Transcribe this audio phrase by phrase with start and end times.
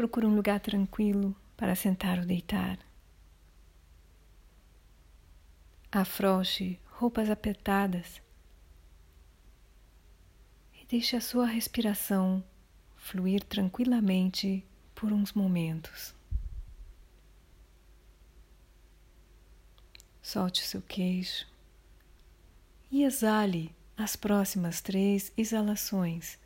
[0.00, 2.78] Procure um lugar tranquilo para sentar ou deitar.
[5.92, 8.22] Afrouxe roupas apertadas
[10.72, 12.42] e deixe a sua respiração
[12.96, 16.14] fluir tranquilamente por uns momentos.
[20.22, 21.46] Solte seu queixo
[22.90, 26.38] e exale as próximas três exalações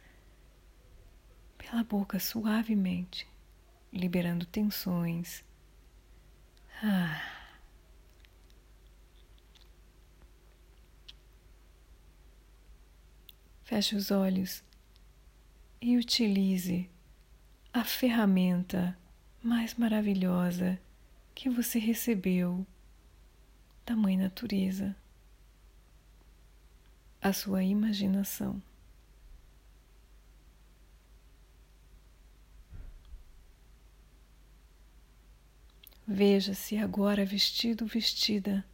[1.56, 3.32] pela boca suavemente,
[3.94, 5.44] liberando tensões.
[6.82, 7.30] Ah.
[13.62, 14.62] Feche os olhos
[15.80, 16.90] e utilize
[17.72, 18.98] a ferramenta
[19.42, 20.78] mais maravilhosa
[21.34, 22.66] que você recebeu
[23.86, 24.94] da Mãe Natureza,
[27.20, 28.62] a sua imaginação.
[36.06, 38.64] Veja-se agora vestido, vestida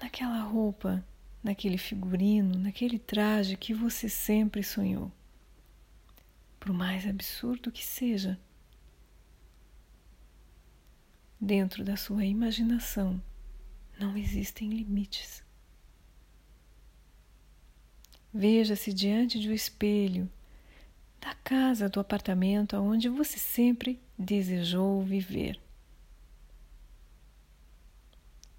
[0.00, 1.04] naquela roupa
[1.42, 5.10] naquele figurino, naquele traje que você sempre sonhou.
[6.60, 8.38] Por mais absurdo que seja,
[11.40, 13.20] dentro da sua imaginação
[13.98, 15.42] não existem limites.
[18.32, 20.30] Veja-se diante do espelho
[21.20, 25.60] da casa, do apartamento aonde você sempre desejou viver.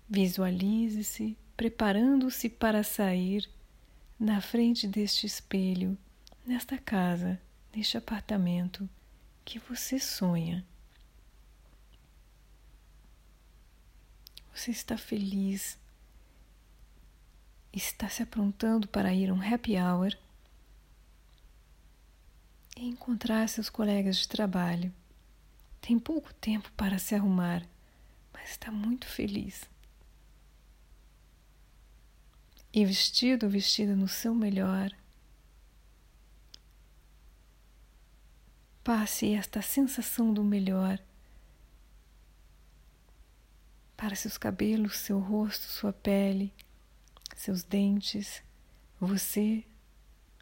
[0.10, 3.50] Visualize-se preparando-se para sair
[4.20, 5.98] na frente deste espelho,
[6.46, 7.40] nesta casa,
[7.74, 8.90] neste apartamento
[9.46, 10.66] que você sonha.
[14.54, 15.80] Você está feliz,
[17.72, 20.16] está se aprontando para ir um happy hour
[22.78, 24.94] e encontrar seus colegas de trabalho.
[25.82, 27.66] Tem pouco tempo para se arrumar,
[28.34, 29.73] mas está muito feliz
[32.74, 34.90] e vestido vestida no seu melhor,
[38.84, 41.00] passe esta sensação do melhor
[43.96, 46.52] para seus cabelos, seu rosto, sua pele,
[47.36, 48.44] seus dentes,
[49.00, 49.64] você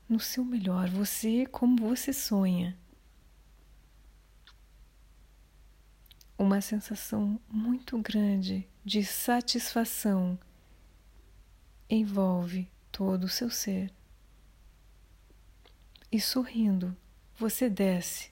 [0.08, 2.78] no seu melhor, você como você sonha.
[6.38, 10.40] Uma sensação muito grande de satisfação
[11.96, 13.92] envolve todo o seu ser.
[16.12, 16.96] E sorrindo,
[17.38, 18.32] você desce,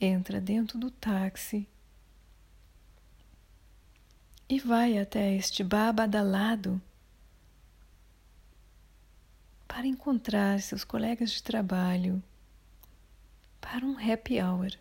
[0.00, 1.68] entra dentro do táxi
[4.48, 6.80] e vai até este bar badalado
[9.66, 12.22] para encontrar seus colegas de trabalho
[13.60, 14.72] para um happy hour.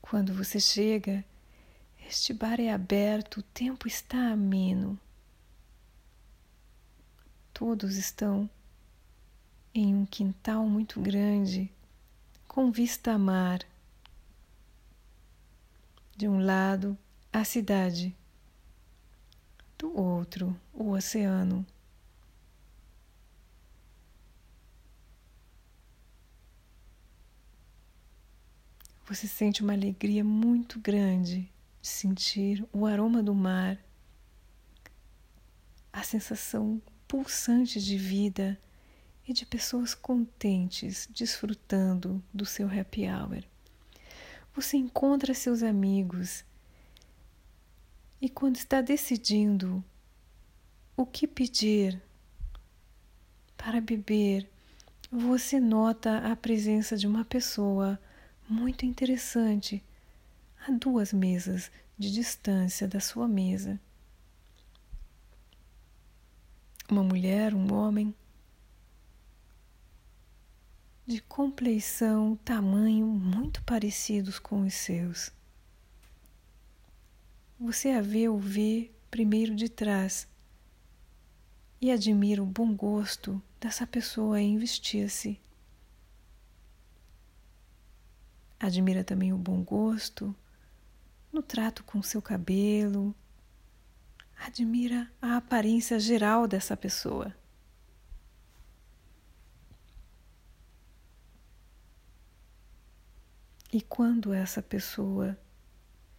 [0.00, 1.24] Quando você chega,
[2.12, 5.00] este bar é aberto, o tempo está ameno.
[7.54, 8.50] Todos estão
[9.74, 11.72] em um quintal muito grande,
[12.46, 13.60] com vista a mar.
[16.14, 16.98] De um lado,
[17.32, 18.14] a cidade,
[19.78, 21.64] do outro, o oceano.
[29.06, 33.76] Você sente uma alegria muito grande de sentir o aroma do mar,
[35.92, 38.58] a sensação pulsante de vida
[39.26, 43.42] e de pessoas contentes desfrutando do seu happy hour.
[44.54, 46.44] Você encontra seus amigos
[48.20, 49.84] e, quando está decidindo
[50.96, 52.00] o que pedir
[53.56, 54.48] para beber,
[55.10, 57.98] você nota a presença de uma pessoa
[58.48, 59.82] muito interessante
[60.66, 63.80] a duas mesas de distância da sua mesa.
[66.88, 68.14] Uma mulher, um homem,
[71.04, 75.32] de compleição, tamanho muito parecidos com os seus.
[77.58, 80.28] Você a vê ou vê primeiro de trás
[81.80, 85.40] e admira o bom gosto dessa pessoa em vestir-se.
[88.60, 90.34] Admira também o bom gosto
[91.32, 93.14] no trato com seu cabelo.
[94.36, 97.34] Admira a aparência geral dessa pessoa.
[103.72, 105.38] E quando essa pessoa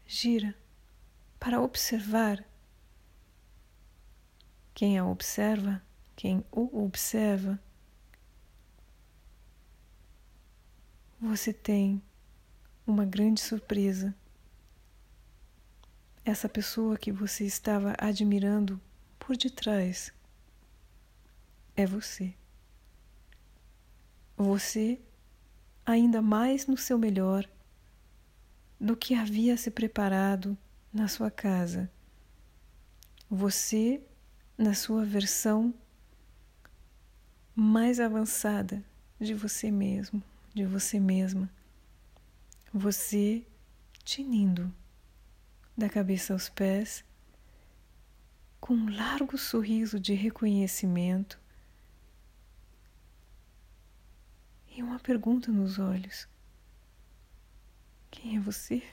[0.07, 0.55] gira
[1.39, 2.43] para observar
[4.73, 5.79] quem a observa,
[6.15, 7.59] quem o observa,
[11.21, 12.01] você tem
[12.87, 14.15] uma grande surpresa.
[16.25, 18.79] Essa pessoa que você estava admirando
[19.19, 20.13] por detrás
[21.75, 22.33] é você.
[24.37, 25.01] Você,
[25.85, 27.45] ainda mais no seu melhor
[28.79, 30.57] do que havia se preparado
[30.93, 31.91] na sua casa.
[33.29, 34.01] Você,
[34.57, 35.73] na sua versão
[37.53, 38.81] mais avançada
[39.19, 40.23] de você mesmo,
[40.53, 41.49] de você mesma.
[42.73, 43.45] Você
[44.05, 44.73] tinindo
[45.77, 47.03] da cabeça aos pés,
[48.59, 51.39] com um largo sorriso de reconhecimento
[54.69, 56.27] e uma pergunta nos olhos:
[58.09, 58.83] Quem é você?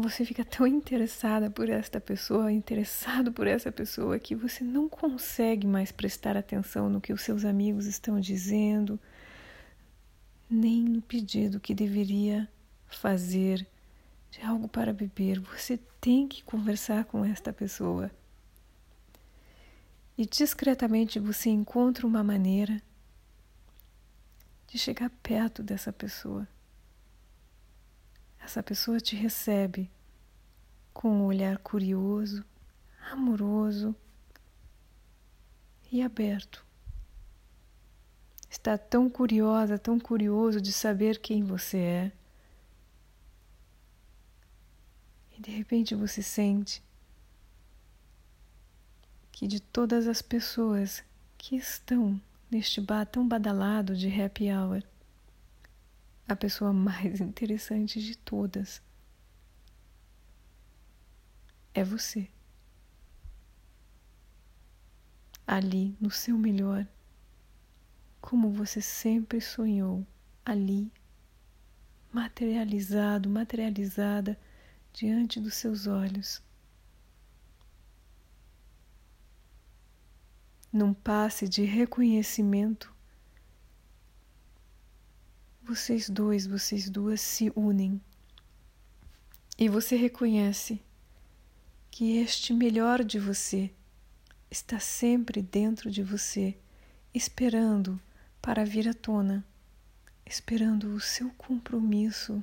[0.00, 5.66] Você fica tão interessada por esta pessoa, interessado por essa pessoa, que você não consegue
[5.66, 8.98] mais prestar atenção no que os seus amigos estão dizendo,
[10.48, 12.48] nem no pedido que deveria
[12.86, 13.66] fazer
[14.30, 15.40] de algo para beber.
[15.40, 18.10] Você tem que conversar com esta pessoa.
[20.16, 22.80] E discretamente você encontra uma maneira
[24.66, 26.46] de chegar perto dessa pessoa
[28.50, 29.88] essa pessoa te recebe
[30.92, 32.44] com um olhar curioso,
[33.12, 33.94] amoroso
[35.92, 36.66] e aberto.
[38.50, 42.12] Está tão curiosa, tão curioso de saber quem você é.
[45.30, 46.82] E de repente você sente
[49.30, 51.04] que de todas as pessoas
[51.38, 52.20] que estão
[52.50, 54.82] neste bar tão badalado de happy hour,
[56.32, 58.80] a pessoa mais interessante de todas
[61.74, 62.28] é você.
[65.44, 66.86] Ali, no seu melhor,
[68.20, 70.06] como você sempre sonhou,
[70.44, 70.92] ali,
[72.12, 74.38] materializado, materializada
[74.92, 76.40] diante dos seus olhos.
[80.72, 82.94] Num passe de reconhecimento
[85.62, 88.00] vocês dois, vocês duas se unem
[89.58, 90.80] e você reconhece
[91.90, 93.70] que este melhor de você
[94.50, 96.56] está sempre dentro de você,
[97.12, 98.00] esperando
[98.40, 99.44] para vir à tona,
[100.24, 102.42] esperando o seu compromisso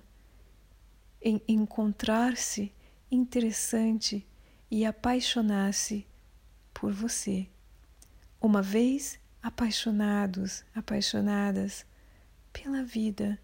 [1.20, 2.72] em encontrar-se
[3.10, 4.24] interessante
[4.70, 6.06] e apaixonar-se
[6.72, 7.48] por você.
[8.40, 11.84] Uma vez apaixonados, apaixonadas,
[12.62, 13.40] pela vida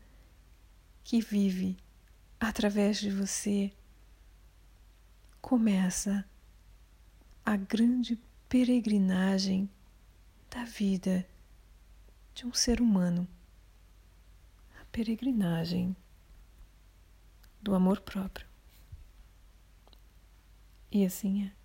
[1.04, 1.78] que vive
[2.40, 3.72] através de você,
[5.40, 6.28] começa
[7.46, 8.20] a grande
[8.50, 9.70] peregrinagem
[10.50, 11.28] da vida
[12.34, 13.28] de um ser humano,
[14.82, 15.96] a peregrinagem
[17.62, 18.48] do amor próprio.
[20.92, 21.63] E assim é.